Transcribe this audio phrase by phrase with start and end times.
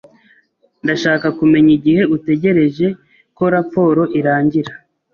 [0.83, 2.87] Ndashaka kumenya igihe utegereje
[3.37, 4.71] ko raporo irangira.